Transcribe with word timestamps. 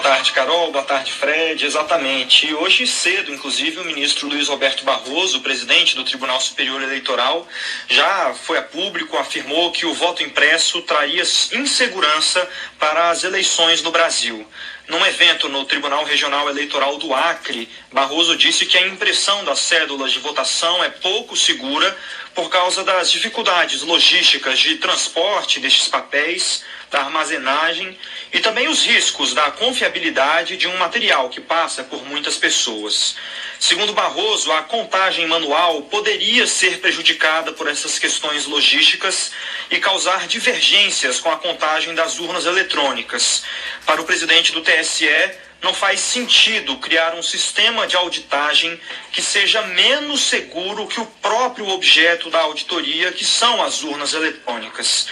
Boa 0.00 0.14
tarde, 0.14 0.32
Carol. 0.32 0.72
Boa 0.72 0.82
tarde, 0.82 1.12
Fred. 1.12 1.62
Exatamente. 1.62 2.46
E 2.46 2.54
hoje 2.54 2.86
cedo, 2.86 3.30
inclusive, 3.34 3.80
o 3.80 3.84
ministro 3.84 4.28
Luiz 4.28 4.48
Roberto 4.48 4.82
Barroso, 4.82 5.42
presidente 5.42 5.94
do 5.94 6.04
Tribunal 6.04 6.40
Superior 6.40 6.82
Eleitoral, 6.82 7.46
já 7.86 8.32
foi 8.32 8.56
a 8.56 8.62
público, 8.62 9.18
afirmou 9.18 9.70
que 9.70 9.84
o 9.84 9.92
voto 9.92 10.22
impresso 10.22 10.80
traria 10.80 11.22
insegurança 11.52 12.48
para 12.78 13.10
as 13.10 13.24
eleições 13.24 13.82
no 13.82 13.90
Brasil. 13.90 14.46
Num 14.88 15.04
evento 15.04 15.50
no 15.50 15.66
Tribunal 15.66 16.02
Regional 16.04 16.48
Eleitoral 16.48 16.96
do 16.96 17.12
Acre, 17.12 17.68
Barroso 17.92 18.34
disse 18.38 18.64
que 18.64 18.78
a 18.78 18.86
impressão 18.88 19.44
das 19.44 19.58
cédulas 19.58 20.12
de 20.12 20.18
votação 20.18 20.82
é 20.82 20.88
pouco 20.88 21.36
segura 21.36 21.94
por 22.34 22.48
causa 22.48 22.82
das 22.82 23.10
dificuldades 23.10 23.82
logísticas 23.82 24.58
de 24.58 24.76
transporte 24.76 25.60
destes 25.60 25.88
papéis, 25.88 26.64
da 26.90 27.00
armazenagem 27.00 27.96
e 28.32 28.40
também 28.40 28.68
os 28.68 28.84
riscos 28.84 29.32
da 29.32 29.50
confiabilidade 29.52 30.56
de 30.56 30.66
um 30.66 30.76
material 30.76 31.28
que 31.28 31.40
passa 31.40 31.84
por 31.84 32.04
muitas 32.04 32.36
pessoas. 32.36 33.14
Segundo 33.58 33.92
Barroso, 33.92 34.50
a 34.52 34.62
contagem 34.62 35.26
manual 35.28 35.82
poderia 35.82 36.46
ser 36.46 36.80
prejudicada 36.80 37.52
por 37.52 37.68
essas 37.68 37.98
questões 37.98 38.46
logísticas 38.46 39.30
e 39.70 39.78
causar 39.78 40.26
divergências 40.26 41.20
com 41.20 41.30
a 41.30 41.36
contagem 41.36 41.94
das 41.94 42.18
urnas 42.18 42.44
eletrônicas. 42.46 43.44
Para 43.86 44.00
o 44.00 44.04
presidente 44.04 44.50
do 44.50 44.60
TSE, 44.60 45.06
não 45.62 45.74
faz 45.74 46.00
sentido 46.00 46.78
criar 46.78 47.14
um 47.14 47.22
sistema 47.22 47.86
de 47.86 47.94
auditagem 47.94 48.80
que 49.12 49.20
seja 49.20 49.60
menos 49.62 50.22
seguro 50.22 50.86
que 50.86 51.00
o 51.00 51.06
próprio 51.06 51.68
objeto 51.68 52.30
da 52.30 52.40
auditoria, 52.40 53.12
que 53.12 53.24
são 53.24 53.62
as 53.62 53.82
urnas 53.82 54.14
eletrônicas. 54.14 55.06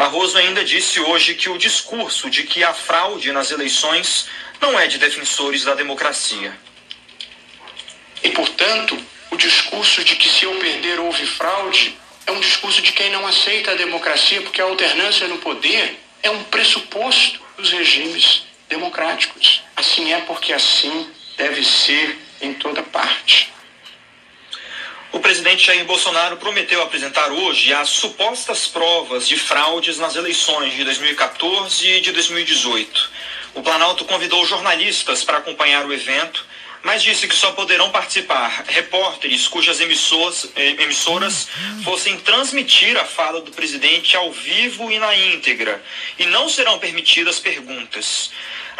Barroso 0.00 0.38
ainda 0.38 0.64
disse 0.64 0.98
hoje 0.98 1.34
que 1.34 1.50
o 1.50 1.58
discurso 1.58 2.30
de 2.30 2.44
que 2.44 2.64
há 2.64 2.72
fraude 2.72 3.30
nas 3.32 3.50
eleições 3.50 4.28
não 4.58 4.80
é 4.80 4.86
de 4.86 4.96
defensores 4.96 5.62
da 5.62 5.74
democracia. 5.74 6.58
E, 8.22 8.30
portanto, 8.30 8.96
o 9.30 9.36
discurso 9.36 10.02
de 10.02 10.16
que 10.16 10.26
se 10.26 10.46
eu 10.46 10.58
perder 10.58 10.98
houve 11.00 11.26
fraude 11.26 11.98
é 12.26 12.32
um 12.32 12.40
discurso 12.40 12.80
de 12.80 12.92
quem 12.92 13.10
não 13.10 13.26
aceita 13.26 13.72
a 13.72 13.74
democracia, 13.74 14.40
porque 14.40 14.62
a 14.62 14.64
alternância 14.64 15.28
no 15.28 15.36
poder 15.36 16.00
é 16.22 16.30
um 16.30 16.44
pressuposto 16.44 17.38
dos 17.58 17.70
regimes 17.70 18.44
democráticos. 18.70 19.62
Assim 19.76 20.14
é 20.14 20.22
porque 20.22 20.54
assim 20.54 21.10
deve 21.36 21.62
ser 21.62 22.18
em 22.40 22.54
toda 22.54 22.82
parte. 22.84 23.52
O 25.12 25.18
presidente 25.18 25.66
Jair 25.66 25.84
Bolsonaro 25.84 26.36
prometeu 26.36 26.80
apresentar 26.82 27.32
hoje 27.32 27.72
as 27.72 27.88
supostas 27.88 28.68
provas 28.68 29.26
de 29.26 29.36
fraudes 29.36 29.98
nas 29.98 30.14
eleições 30.14 30.74
de 30.74 30.84
2014 30.84 31.88
e 31.88 32.00
de 32.00 32.12
2018. 32.12 33.10
O 33.54 33.62
Planalto 33.62 34.04
convidou 34.04 34.46
jornalistas 34.46 35.24
para 35.24 35.38
acompanhar 35.38 35.84
o 35.84 35.92
evento 35.92 36.44
mas 36.82 37.02
disse 37.02 37.28
que 37.28 37.34
só 37.34 37.52
poderão 37.52 37.90
participar 37.90 38.64
repórteres 38.66 39.46
cujas 39.46 39.80
emissoras, 39.80 40.50
eh, 40.56 40.82
emissoras 40.82 41.48
fossem 41.84 42.18
transmitir 42.18 42.96
a 42.96 43.04
fala 43.04 43.40
do 43.42 43.50
presidente 43.50 44.16
ao 44.16 44.32
vivo 44.32 44.90
e 44.90 44.98
na 44.98 45.14
íntegra, 45.14 45.82
e 46.18 46.26
não 46.26 46.48
serão 46.48 46.78
permitidas 46.78 47.38
perguntas. 47.38 48.30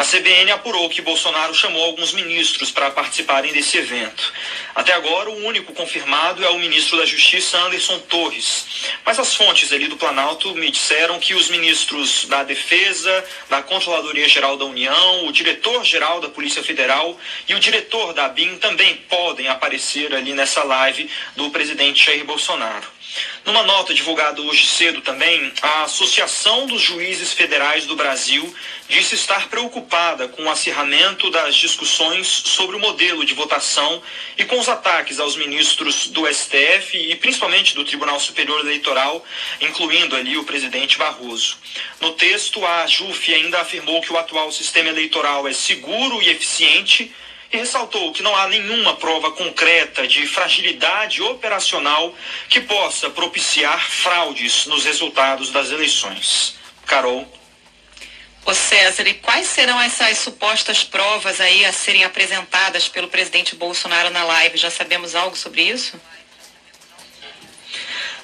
A 0.01 0.03
CBN 0.03 0.51
apurou 0.53 0.89
que 0.89 1.03
Bolsonaro 1.03 1.53
chamou 1.53 1.84
alguns 1.84 2.15
ministros 2.15 2.70
para 2.70 2.91
participarem 2.91 3.53
desse 3.53 3.77
evento. 3.77 4.33
Até 4.75 4.95
agora, 4.95 5.29
o 5.29 5.45
único 5.45 5.75
confirmado 5.75 6.43
é 6.43 6.48
o 6.48 6.59
ministro 6.59 6.97
da 6.97 7.05
Justiça, 7.05 7.59
Anderson 7.59 7.98
Torres. 7.98 8.65
Mas 9.05 9.19
as 9.19 9.34
fontes 9.34 9.71
ali 9.75 9.89
do 9.89 9.98
Planalto 9.98 10.55
me 10.55 10.71
disseram 10.71 11.19
que 11.19 11.34
os 11.34 11.51
ministros 11.51 12.25
da 12.25 12.43
Defesa, 12.43 13.23
da 13.51 13.61
Controladoria 13.61 14.27
Geral 14.27 14.56
da 14.56 14.65
União, 14.65 15.27
o 15.27 15.33
diretor-geral 15.33 16.19
da 16.19 16.31
Polícia 16.31 16.62
Federal 16.62 17.21
e 17.47 17.55
o 17.55 17.61
diretor 17.61 18.15
da 18.15 18.27
BIM 18.27 18.56
também 18.56 18.97
podem 19.06 19.48
aparecer 19.48 20.15
ali 20.15 20.33
nessa 20.33 20.65
live 20.65 21.11
do 21.37 21.50
presidente 21.50 22.06
Jair 22.06 22.25
Bolsonaro. 22.25 23.00
Numa 23.44 23.62
nota 23.62 23.94
divulgada 23.94 24.41
hoje 24.43 24.66
cedo 24.66 25.00
também, 25.00 25.53
a 25.62 25.84
Associação 25.84 26.66
dos 26.66 26.81
Juízes 26.81 27.32
Federais 27.32 27.87
do 27.87 27.97
Brasil 27.97 28.54
disse 28.88 29.15
estar 29.15 29.48
preocupada 29.48 30.28
com 30.28 30.44
o 30.44 30.50
acirramento 30.50 31.31
das 31.31 31.54
discussões 31.54 32.26
sobre 32.26 32.76
o 32.76 32.78
modelo 32.78 33.25
de 33.25 33.34
votação 33.34 34.03
e 34.37 34.44
com 34.44 34.59
os 34.59 34.69
ataques 34.69 35.19
aos 35.19 35.37
ministros 35.37 36.09
do 36.09 36.26
STF 36.32 36.97
e 36.97 37.16
principalmente 37.16 37.75
do 37.75 37.84
Tribunal 37.84 38.20
Superior 38.20 38.60
Eleitoral, 38.60 39.25
incluindo 39.60 40.15
ali 40.15 40.37
o 40.37 40.44
presidente 40.44 40.99
Barroso. 40.99 41.56
No 42.00 42.12
texto, 42.12 42.65
a 42.65 42.87
JUF 42.87 43.34
ainda 43.34 43.60
afirmou 43.60 44.00
que 44.00 44.12
o 44.12 44.19
atual 44.19 44.53
sistema 44.53 44.88
eleitoral 44.88 45.49
é 45.49 45.53
seguro 45.53 46.22
e 46.22 46.28
eficiente 46.28 47.12
e 47.53 47.56
ressaltou 47.56 48.12
que 48.12 48.22
não 48.22 48.34
há 48.37 48.49
nenhuma 48.49 48.94
prova 48.97 49.33
concreta 49.33 50.06
de 50.06 50.27
fragilidade 50.27 51.21
operacional 51.21 52.15
que 52.49 52.61
possa 52.61 53.11
propiciar 53.11 53.91
fraudes 53.91 54.66
nos 54.66 54.84
resultados 54.84 55.50
das 55.50 55.71
eleições. 55.71 56.55
Carol. 56.87 57.27
Ô 58.44 58.55
César, 58.55 59.06
e 59.06 59.15
quais 59.15 59.49
serão 59.49 59.81
essas 59.81 60.19
supostas 60.19 60.83
provas 60.83 61.41
aí 61.41 61.65
a 61.65 61.72
serem 61.72 62.05
apresentadas 62.05 62.88
pelo 62.88 63.09
presidente 63.09 63.55
Bolsonaro 63.55 64.11
na 64.11 64.25
live? 64.25 64.56
Já 64.56 64.71
sabemos 64.71 65.15
algo 65.15 65.37
sobre 65.37 65.62
isso? 65.62 66.00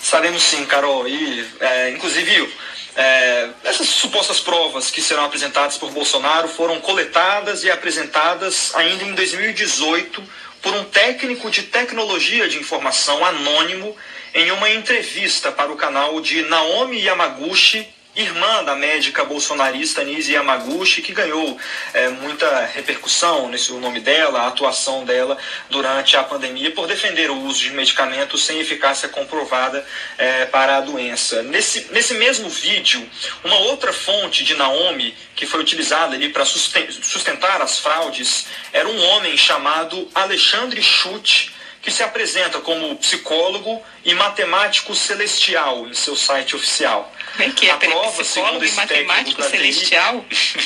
Sabemos 0.00 0.42
sim, 0.42 0.64
Carol. 0.66 1.06
E, 1.06 1.50
é, 1.60 1.90
inclusive, 1.90 2.52
é, 2.96 3.50
essas 3.64 3.88
supostas 3.88 4.40
provas 4.40 4.90
que 4.90 5.02
serão 5.02 5.26
apresentadas 5.26 5.76
por 5.76 5.90
Bolsonaro 5.90 6.48
foram 6.48 6.80
coletadas 6.80 7.62
e 7.62 7.70
apresentadas 7.70 8.74
ainda 8.74 9.04
em 9.04 9.14
2018 9.14 10.22
por 10.62 10.74
um 10.74 10.84
técnico 10.84 11.50
de 11.50 11.64
tecnologia 11.64 12.48
de 12.48 12.58
informação 12.58 13.22
anônimo 13.22 13.94
em 14.32 14.50
uma 14.50 14.70
entrevista 14.70 15.52
para 15.52 15.70
o 15.70 15.76
canal 15.76 16.20
de 16.22 16.42
Naomi 16.42 16.98
Yamaguchi 17.02 17.86
irmã 18.16 18.64
da 18.64 18.74
médica 18.74 19.24
bolsonarista 19.24 20.02
Nise 20.02 20.32
Yamaguchi, 20.32 21.02
que 21.02 21.12
ganhou 21.12 21.58
é, 21.92 22.08
muita 22.08 22.64
repercussão 22.66 23.48
nesse 23.48 23.70
o 23.72 23.78
nome 23.78 24.00
dela, 24.00 24.40
a 24.40 24.46
atuação 24.48 25.04
dela 25.04 25.36
durante 25.68 26.16
a 26.16 26.22
pandemia 26.22 26.70
por 26.70 26.86
defender 26.86 27.30
o 27.30 27.38
uso 27.42 27.60
de 27.60 27.70
medicamentos 27.70 28.44
sem 28.44 28.58
eficácia 28.58 29.08
comprovada 29.08 29.86
é, 30.16 30.46
para 30.46 30.78
a 30.78 30.80
doença. 30.80 31.42
Nesse, 31.42 31.88
nesse 31.92 32.14
mesmo 32.14 32.48
vídeo, 32.48 33.06
uma 33.44 33.58
outra 33.58 33.92
fonte 33.92 34.44
de 34.44 34.54
Naomi 34.54 35.14
que 35.34 35.44
foi 35.44 35.60
utilizada 35.60 36.14
ali 36.14 36.30
para 36.30 36.44
sustentar 36.46 37.60
as 37.60 37.78
fraudes 37.78 38.46
era 38.72 38.88
um 38.88 39.04
homem 39.10 39.36
chamado 39.36 40.08
Alexandre 40.14 40.82
Schutt, 40.82 41.54
que 41.86 41.92
se 41.92 42.02
apresenta 42.02 42.60
como 42.62 42.96
psicólogo 42.96 43.80
e 44.04 44.12
matemático 44.12 44.92
celestial 44.92 45.86
em 45.86 45.94
seu 45.94 46.16
site 46.16 46.56
oficial. 46.56 47.14
É 47.38 47.48
que 47.50 47.68
é? 47.68 47.70
A 47.70 47.76
prova, 47.76 48.24
segundo 48.24 48.64
esse 48.64 48.74
matemático 48.74 49.40
celestial? 49.40 50.24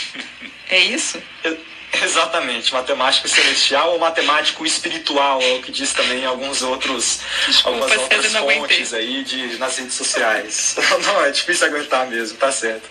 é 0.70 0.78
isso? 0.78 1.22
Exatamente, 2.02 2.72
matemático 2.72 3.28
celestial 3.28 3.92
ou 3.92 3.98
matemático 3.98 4.64
espiritual, 4.64 5.42
é 5.42 5.54
o 5.54 5.62
que 5.62 5.72
diz 5.72 5.92
também 5.92 6.24
alguns 6.24 6.62
outros, 6.62 7.20
Desculpa, 7.46 7.68
algumas 7.68 7.98
outras 7.98 8.32
fontes 8.36 8.94
aí 8.94 9.24
de, 9.24 9.58
nas 9.58 9.76
redes 9.76 9.94
sociais. 9.94 10.76
Não, 11.04 11.24
é 11.24 11.30
difícil 11.30 11.66
aguentar 11.66 12.06
mesmo, 12.06 12.38
tá 12.38 12.52
certo. 12.52 12.88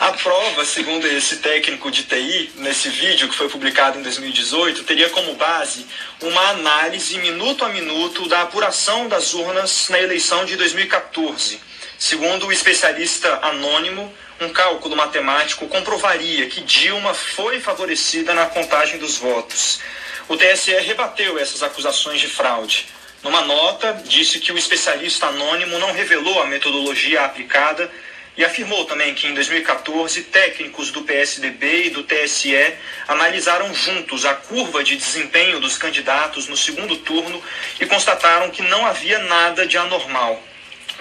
A 0.00 0.12
prova, 0.12 0.64
segundo 0.64 1.06
esse 1.06 1.36
técnico 1.36 1.90
de 1.90 2.04
TI, 2.04 2.52
nesse 2.56 2.88
vídeo 2.88 3.28
que 3.28 3.34
foi 3.34 3.48
publicado 3.48 3.98
em 3.98 4.02
2018, 4.02 4.84
teria 4.84 5.10
como 5.10 5.34
base 5.34 5.86
uma 6.20 6.48
análise 6.50 7.18
minuto 7.18 7.64
a 7.64 7.68
minuto 7.68 8.28
da 8.28 8.42
apuração 8.42 9.08
das 9.08 9.34
urnas 9.34 9.88
na 9.90 10.00
eleição 10.00 10.44
de 10.44 10.56
2014. 10.56 11.60
Segundo 11.98 12.46
o 12.46 12.52
especialista 12.52 13.38
anônimo, 13.42 14.12
um 14.40 14.48
cálculo 14.50 14.96
matemático 14.96 15.66
comprovaria 15.68 16.46
que 16.48 16.62
Dilma 16.62 17.14
foi 17.14 17.60
favorecida 17.60 18.34
na 18.34 18.46
contagem 18.46 18.98
dos 18.98 19.18
votos. 19.18 19.80
O 20.28 20.36
TSE 20.36 20.72
rebateu 20.80 21.38
essas 21.38 21.62
acusações 21.62 22.20
de 22.20 22.28
fraude. 22.28 22.86
Numa 23.22 23.42
nota, 23.42 24.02
disse 24.04 24.40
que 24.40 24.50
o 24.50 24.58
especialista 24.58 25.26
anônimo 25.26 25.78
não 25.78 25.92
revelou 25.92 26.42
a 26.42 26.46
metodologia 26.46 27.24
aplicada 27.24 27.90
e 28.36 28.44
afirmou 28.44 28.84
também 28.86 29.14
que 29.14 29.26
em 29.26 29.34
2014 29.34 30.22
técnicos 30.24 30.90
do 30.90 31.02
PSDB 31.02 31.84
e 31.84 31.90
do 31.90 32.02
TSE 32.02 32.74
analisaram 33.06 33.72
juntos 33.74 34.24
a 34.24 34.34
curva 34.34 34.82
de 34.82 34.96
desempenho 34.96 35.60
dos 35.60 35.76
candidatos 35.76 36.48
no 36.48 36.56
segundo 36.56 36.96
turno 36.96 37.42
e 37.78 37.86
constataram 37.86 38.50
que 38.50 38.62
não 38.62 38.86
havia 38.86 39.18
nada 39.18 39.66
de 39.66 39.76
anormal. 39.76 40.42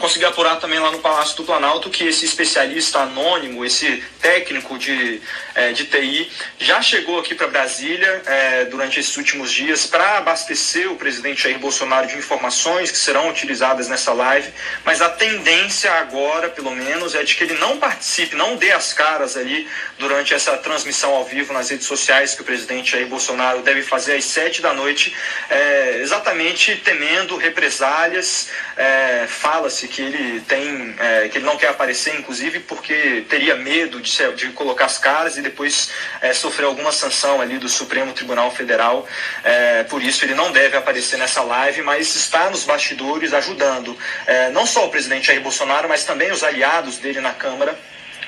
Consegui 0.01 0.25
apurar 0.25 0.59
também 0.59 0.79
lá 0.79 0.91
no 0.91 0.99
Palácio 0.99 1.37
do 1.37 1.43
Planalto 1.43 1.89
que 1.89 2.05
esse 2.05 2.25
especialista 2.25 2.99
anônimo, 2.99 3.63
esse 3.63 4.03
técnico 4.19 4.77
de, 4.77 5.21
é, 5.53 5.71
de 5.71 5.85
TI, 5.85 6.29
já 6.59 6.81
chegou 6.81 7.19
aqui 7.19 7.35
para 7.35 7.47
Brasília 7.47 8.21
é, 8.25 8.65
durante 8.65 8.99
esses 8.99 9.15
últimos 9.15 9.51
dias 9.51 9.85
para 9.85 10.17
abastecer 10.17 10.91
o 10.91 10.95
presidente 10.95 11.43
Jair 11.43 11.59
Bolsonaro 11.59 12.07
de 12.07 12.17
informações 12.17 12.89
que 12.89 12.97
serão 12.97 13.29
utilizadas 13.29 13.87
nessa 13.87 14.11
live, 14.11 14.51
mas 14.83 15.01
a 15.01 15.09
tendência 15.09 15.91
agora, 15.93 16.49
pelo 16.49 16.71
menos, 16.71 17.13
é 17.13 17.23
de 17.23 17.35
que 17.35 17.43
ele 17.43 17.53
não 17.55 17.77
participe, 17.77 18.35
não 18.35 18.55
dê 18.55 18.71
as 18.71 18.93
caras 18.93 19.37
ali 19.37 19.69
durante 19.99 20.33
essa 20.33 20.57
transmissão 20.57 21.13
ao 21.13 21.25
vivo 21.25 21.53
nas 21.53 21.69
redes 21.69 21.85
sociais 21.85 22.33
que 22.33 22.41
o 22.41 22.45
presidente 22.45 22.91
Jair 22.91 23.05
Bolsonaro 23.05 23.61
deve 23.61 23.83
fazer 23.83 24.15
às 24.15 24.25
sete 24.25 24.61
da 24.63 24.73
noite, 24.73 25.15
é, 25.49 25.99
exatamente 26.01 26.75
temendo 26.77 27.37
represálias. 27.37 28.49
É, 28.75 29.27
Fala-se 29.27 29.90
que 29.91 30.01
ele 30.01 30.39
tem, 30.41 30.95
é, 30.97 31.27
que 31.27 31.37
ele 31.37 31.45
não 31.45 31.57
quer 31.57 31.67
aparecer, 31.67 32.15
inclusive, 32.17 32.61
porque 32.61 33.25
teria 33.29 33.55
medo 33.55 33.99
de, 33.99 34.09
ser, 34.09 34.33
de 34.33 34.47
colocar 34.49 34.85
as 34.85 34.97
caras 34.97 35.37
e 35.37 35.41
depois 35.41 35.91
é, 36.21 36.33
sofrer 36.33 36.65
alguma 36.65 36.93
sanção 36.93 37.41
ali 37.41 37.57
do 37.57 37.67
Supremo 37.67 38.13
Tribunal 38.13 38.49
Federal. 38.51 39.05
É, 39.43 39.83
por 39.83 40.01
isso 40.01 40.23
ele 40.23 40.33
não 40.33 40.51
deve 40.51 40.77
aparecer 40.77 41.17
nessa 41.17 41.41
live, 41.41 41.81
mas 41.81 42.15
está 42.15 42.49
nos 42.49 42.63
bastidores 42.63 43.33
ajudando 43.33 43.97
é, 44.25 44.49
não 44.51 44.65
só 44.65 44.85
o 44.85 44.89
presidente 44.89 45.27
Jair 45.27 45.41
Bolsonaro, 45.41 45.89
mas 45.89 46.05
também 46.05 46.31
os 46.31 46.41
aliados 46.41 46.97
dele 46.97 47.19
na 47.19 47.33
Câmara 47.33 47.77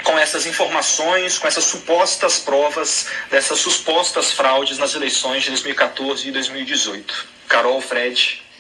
com 0.03 0.19
essas 0.19 0.45
informações, 0.45 1.37
com 1.37 1.47
essas 1.47 1.63
supostas 1.63 2.37
provas 2.37 3.07
dessas 3.31 3.59
supostas 3.59 4.33
fraudes 4.33 4.77
nas 4.77 4.93
eleições 4.95 5.43
de 5.43 5.49
2014 5.49 6.27
e 6.27 6.31
2018. 6.31 7.27
Carol, 7.47 7.79
Fred, 7.79 8.42